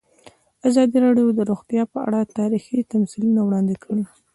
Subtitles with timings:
[0.67, 4.03] ازادي راډیو د روغتیا په اړه تاریخي تمثیلونه وړاندې کړي.